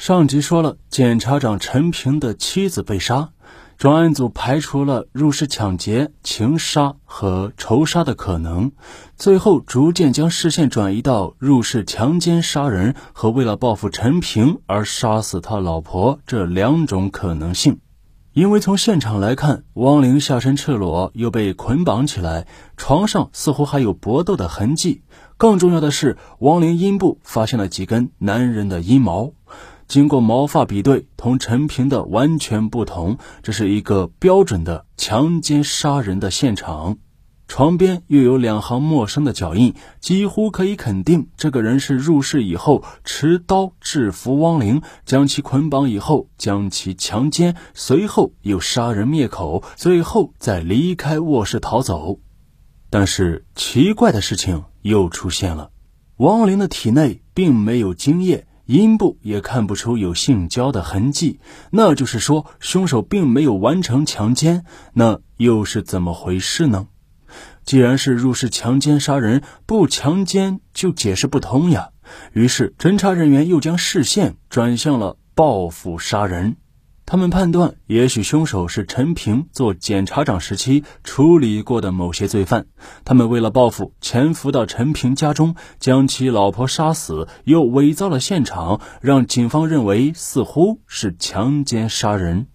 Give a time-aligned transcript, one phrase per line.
[0.00, 3.32] 上集说了，检察长陈平的妻子被杀，
[3.76, 8.72] 专案组排除了入室抢劫、情杀和仇杀的可能，
[9.18, 17.80] 最后逐渐将视线转移到入室强奸杀人和为了报复陈平而杀死他老婆这两种可能性。
[18.32, 22.46] 因为从现场来看，汪玲下身赤裸，又被捆绑起来，
[22.78, 25.02] 床上似乎还有搏斗的痕迹。
[25.36, 29.32] 更重要的是，汪玲阴部发现了几根男人的阴毛。
[29.90, 33.18] 经过毛发比对，同陈平的完全不同。
[33.42, 36.98] 这是一个标准的强奸杀人的现场。
[37.48, 52.20] 床边又有两行陌生的脚印，几乎可以肯定，这个人是入室以后持刀制服汪玲，将其捆绑以后将其强奸，随后又杀人灭口，最后再离开卧室逃走。
[52.90, 55.72] 但是奇怪的事情又出现了，
[56.18, 58.46] 汪玲的体内并没有精液。
[58.70, 61.40] 阴部也看不出有性交的痕迹，
[61.72, 66.86] 那就是说凶手并没有完成强奸，那又是怎么回事呢？
[67.64, 71.88] 既然是入室强奸杀人，不强奸就解释不通呀。
[72.32, 76.56] 于是侦查人员又将视线转向了报复杀人。
[77.10, 82.66] 他们判断，也许凶手是陈平做检察长时期处理过的某些罪犯。
[83.04, 92.46] 他们为了报复，潜伏到陈平家中，将其老婆杀死，又伪造了现场，让警方认为似乎是强奸杀人。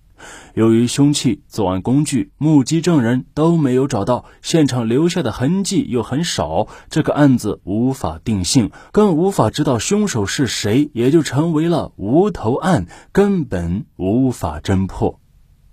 [0.53, 15.19] 由于凶器、作案工具、目击证人都没有找到，现场留下的痕迹又很少，这个案子无法定性，更无法知道凶手是谁，也就成为了无头案，根本无法侦破。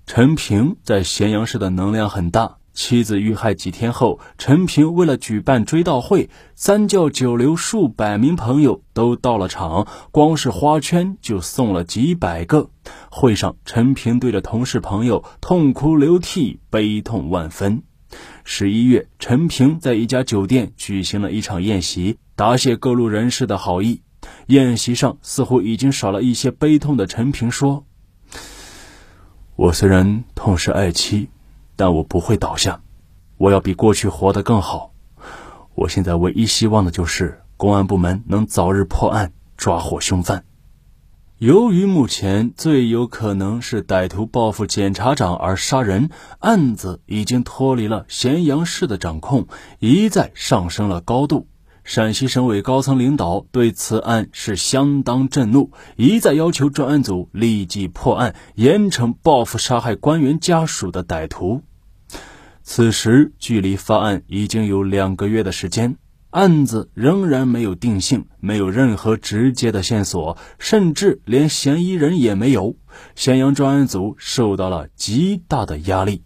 [0.06, 2.56] 陈平在咸阳市的能量很大。
[2.74, 12.70] 妻子遇害几天后，陈平为了举办追悼会，三教九流数百名朋友都到了场，光是花圈就送了几百个。
[13.10, 17.82] 会上，陈平对着同事朋友痛哭流涕，悲痛万分。
[18.44, 24.00] 十一月，陈平在一家酒店举行了一场宴席，答谢各路人士的好意。
[24.46, 27.84] 宴席上似乎已经少了一些悲痛的陈平说
[29.56, 31.28] ：“我虽然痛失爱妻。”
[31.76, 32.80] 但我不会倒下，
[33.38, 34.92] 我要比过去活得更好。
[35.74, 40.44] 我现在唯一希望的就是公安部门能早日破案，抓获凶犯。
[41.38, 49.48] 由于目前最有可能是歹徒报复检察长而杀人，案子已经脱离了咸阳市的掌控，
[49.80, 51.48] 一再上升了高度。
[51.84, 61.62] 陕西省委高层领导对此案是相当震怒，一再要求专案组立即破案，严惩报复杀害官员家属的歹徒。
[62.62, 65.96] 此时距离发案已经有两个月的时间，
[66.30, 72.76] 案子仍然没有定性，没有任何直接的线索，甚至连嫌疑人也没有。
[73.16, 76.22] 咸阳专案组受到了极大的压力，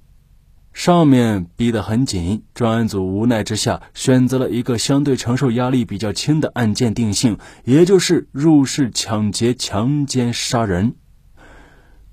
[0.77, 10.93] 上面逼得很紧，专案组无奈之下选择了一个相对承受压力比较轻的案件定性，也就是入室抢劫、强奸、杀人。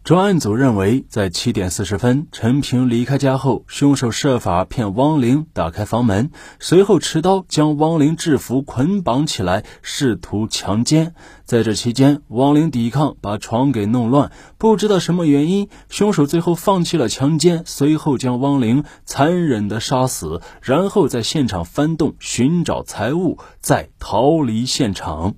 [0.04, 11.16] 专案组认为，在七点四十分，陈平离开家后，凶手设法骗汪玲打开房门，随后持刀将汪玲制服、捆绑起来，试图强奸。
[11.46, 14.30] 在这期间，汪玲抵抗，把床给弄乱。
[14.58, 25.36] 不知道什么原因，凶手最后放弃了强奸，随后将汪玲残忍的杀死，然后在现场翻动寻找财物，再逃离现场。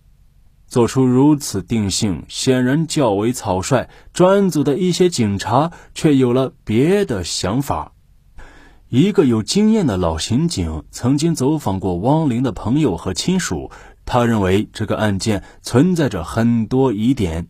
[0.76, 3.90] 做出如此定性，显然较为草率。
[4.12, 7.94] 专案组的一些警察却有了别的想法。
[8.90, 13.72] 一个有经验的老刑警曾经走访过汪玲的朋友和亲属，
[14.04, 17.48] 他认为这个案件存在着很多疑点。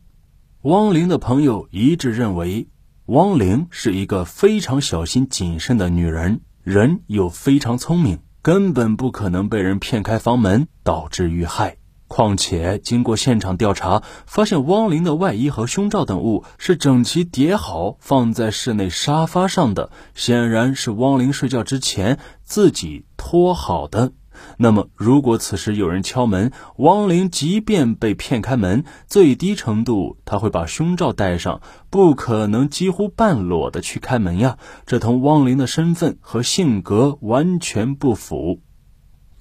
[0.61, 2.67] 汪玲的朋友一致认为，
[3.07, 11.77] 汪玲是一个非常小心谨慎的女人，人又非常聪明，根本不可能被人骗开房门导致遇害。
[12.07, 24.13] 况且，经过现场调查，发现汪玲的外衣和胸罩等物是整齐叠好放在室内沙发上的，显然是汪玲睡觉之前自己脱好的。
[24.57, 34.57] 那么，如果此时有人敲门，汪玲即便被骗开门，最低程度他会把胸罩戴上，不可能几乎半裸的去开门呀。
[34.85, 38.59] 这同汪玲的身份和性格完全不符。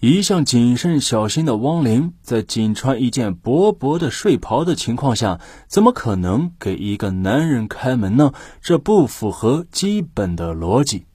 [0.07, 8.35] 一向谨慎小心的汪玲，在仅穿一件薄薄的睡袍的情况下，怎么可能给一个男人开门呢？
[8.61, 11.07] 这不符合基本的逻辑。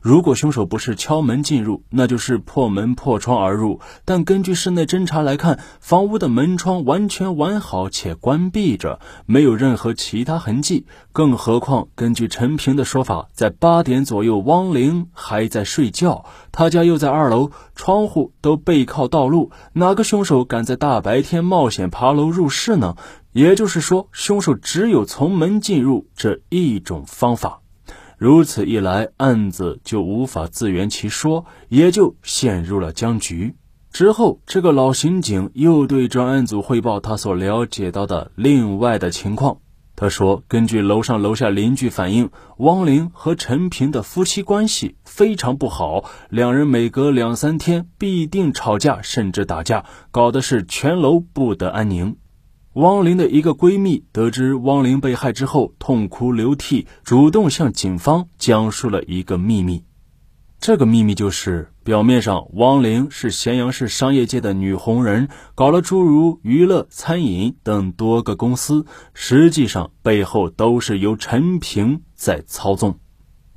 [0.00, 3.80] 如果凶手不是敲门进入，那就是破门破窗而入。
[4.04, 10.86] 但根据室内侦查来看，房屋的门窗完全完好且关闭着，没有任何其他痕迹。
[11.12, 22.96] 更何况，根据陈平的说法，在八点左右，汪玲还在睡觉，他家又在二楼，窗户都背靠道路，哪个凶手敢在大白天冒险爬楼入室呢？
[23.32, 27.60] 也就是说，凶手只有从门进入这一种方法。
[28.18, 33.54] 如此一来，案子就无法自圆其说，也就陷入了僵局。
[33.92, 39.58] 之后，这个老刑警又对专案组汇报他所了解到的另外的情况。
[39.94, 52.16] 他说：“根据楼上楼下邻居反映，汪玲和陈平的夫妻关系非常不好，两人每隔两三天必定吵架，甚至打架，搞得是全楼不得安宁。”
[52.74, 59.84] 汪玲的一个闺蜜得知汪玲被害之后，痛哭流涕，主动向警方讲述了一个秘密。
[60.60, 72.98] 这个秘密就是，表面上汪玲是咸阳市商业界的女红人，搞了诸如娱乐、餐饮等多个公司，实际上背后都是由陈平在操纵。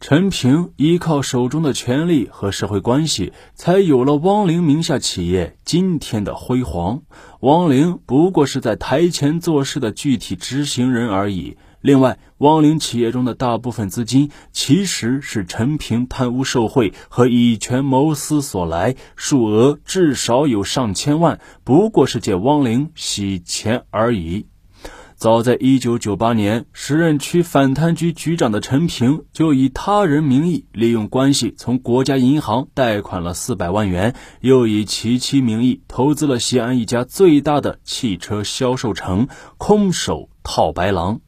[0.02, 7.04] 陈平依靠手中的权力和社会关系，才有了汪玲名下企业今天的辉煌。
[7.42, 11.56] 汪玲不过是在台前做事的具体执行人而已。
[11.82, 24.48] 另外，汪玲企业中的大部分资金其实是陈平贪污受贿和以权谋私所来，数额至少有上千万，不过是借汪玲洗钱而已。
[25.22, 39.28] 早在一九九八年，时任区反贪局局长的陈平就以他人名义利用关系从国家银行贷款了四百万元，又以其妻名义投资了西安一家最大的汽车销售城，
[39.60, 41.22] 空手套白狼。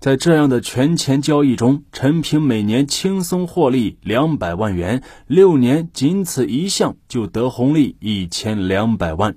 [0.00, 9.36] 在这样的权钱交易中，陈平每年轻松获利两百万元，六年仅此一项就得红利一千两百万。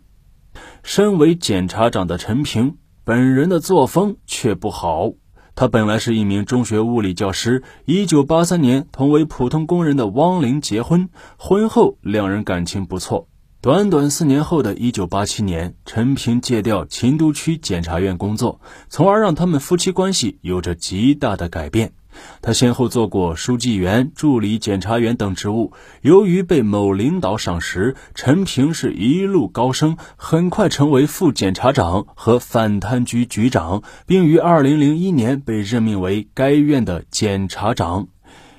[0.83, 2.77] 身为检察长的陈平。
[3.09, 5.13] 本人的作风却不好。
[5.55, 7.63] 他本来是一名中学物理教师。
[7.85, 13.27] 一九八三年，同为普通工人的汪玲结婚，婚后两人感情不错。
[13.61, 21.93] 短短四年后的一九八七年，陈平借调秦都区检察院工作，从而让他们夫妻关系有着极大的改变。
[22.41, 25.73] 他先后做过书记员、助理检察员等职务。
[26.01, 38.07] 由于被某领导赏识，陈平是一路高升，很快成为副检察长和反贪局局长，并于2001年被任命为该院的检察长。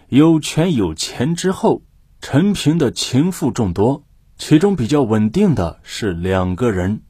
[0.09, 1.83] 有权有钱之后，
[2.21, 4.05] 陈平的情妇众多，
[4.37, 7.03] 其中比较稳定的是两个人。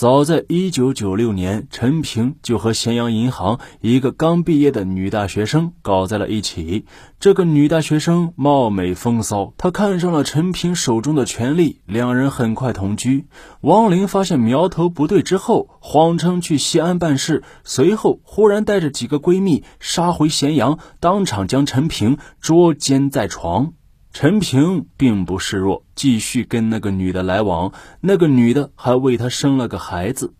[0.00, 6.86] 早在一九九六年，陈平就和咸阳银行一个刚毕业的女大学生搞在了一起。
[7.18, 13.26] 这个女大学生貌美风骚，她看上了陈平手中的权力，两人很快同居。
[13.60, 23.74] 王玲发现苗头不对之后，谎称去西安办事，随后忽然带着几个闺蜜杀回咸阳，当场将陈平捉奸在床。
[24.12, 27.72] 陈平并不示弱，继续跟那个女的来往。
[28.00, 30.34] 那个女的还为他生了个孩子。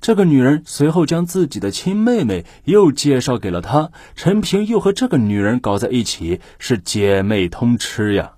[0.00, 3.90] 这个女人随后将自己的亲妹妹又介绍给了他。
[4.14, 8.35] 陈平又和这个女人搞在一起，是姐妹通吃呀。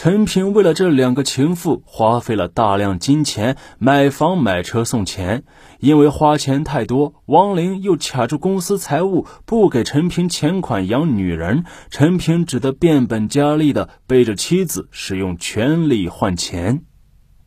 [0.00, 5.42] 陈平为了这两个情妇，花费了大量金钱买房买车送钱。
[5.80, 11.64] 因为花钱太多，王玲又卡住公司财务，不给陈平钱款养女人。
[11.90, 16.84] 陈平只得变本加厉的背着妻子，使用权力换钱。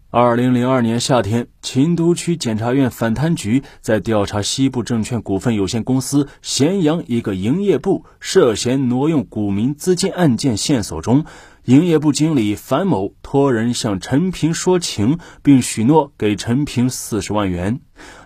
[0.10, 11.24] 二零零二年夏天，秦都区检察院反贪局在调查西部证券股份有限公司咸阳一个营业部涉嫌挪用股民资金案件线索中。
[11.65, 17.82] 营业部经理樊某托人向陈平说情，并许诺给陈平四十万元。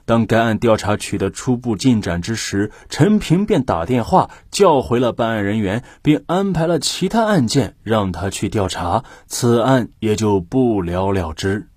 [0.06, 11.68] 当该案调查取得初步进展之时，陈平便打电话叫回了办案人员，并安排了其他案件让他去调查，此案也就不了了之。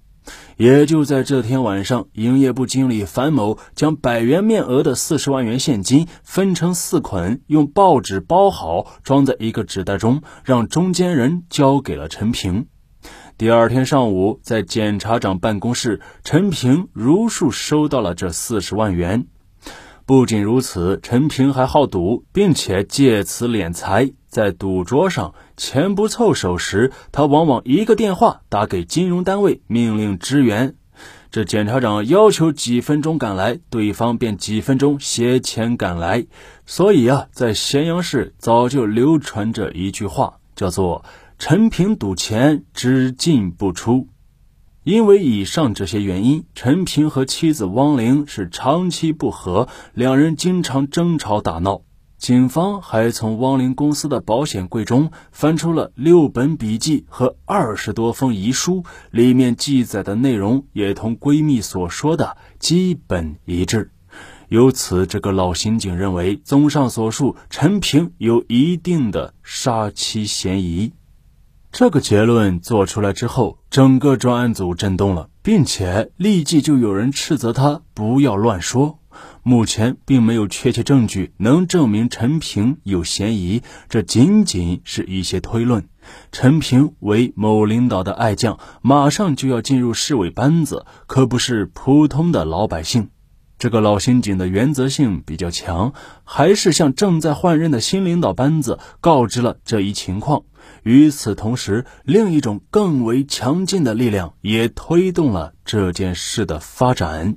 [0.56, 12.66] 也就在这天晚上，营业部经理樊某将百元面额的四十万元现金分成四捆，用报纸包好，装在一个纸袋中，让中间人交给了陈平。
[13.36, 19.26] 第二天上午，在检察长办公室，陈平如数收到了这四十万元。
[20.08, 24.10] 不仅如此，陈平还好赌，并且借此敛财。
[24.26, 30.74] 在赌桌上，钱不凑手时，他往往一个电话打给金融单位，命令支援。
[31.30, 36.24] 这检察长要求几分钟赶来，对方便几分钟携钱赶来。
[36.64, 41.04] 所以啊，在咸阳市早就流传着一句话，叫做
[41.38, 44.08] 陈平赌钱只进不出。
[44.88, 51.82] 因为以上这些原因，陈平和妻子汪玲是长期不和，两人经常争吵打闹。
[52.16, 63.90] 警方还从汪玲公司的保险柜中翻出了六本笔记和二十多封遗书，里面记载的内容也同闺蜜所说的基本一致。
[64.48, 70.94] 由此，这个老刑警认为，综上所述，陈平有一定的杀妻嫌疑。
[71.70, 78.98] 这个结论做出来之后，整个专案组震动了，并且立即就有人斥责他不要乱说。
[79.42, 85.88] 目前并没有确切证据能证明陈平有嫌疑，这仅仅是一些推论。
[86.32, 93.10] 陈平为某领导的爱将，马上就要进入市委班子，可不是普通的老百姓。
[93.58, 95.92] 这个老刑警的原则性比较强，
[96.24, 100.44] 还是向正在换任的新领导班子告知了这一情况。
[100.84, 107.36] 与此同时，另一种更为强劲的力量也推动了这件事的发展。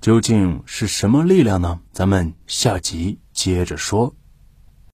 [0.00, 1.80] 究竟是什么力量呢？
[1.92, 4.14] 咱们下集接着说。